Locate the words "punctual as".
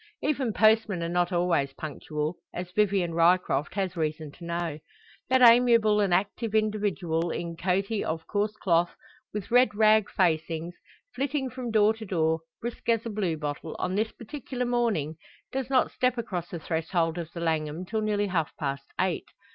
1.73-2.71